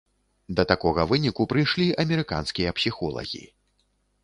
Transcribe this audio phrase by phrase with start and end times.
[0.59, 3.45] Да такога выніку прыйшлі амерыканскія псіхолагі.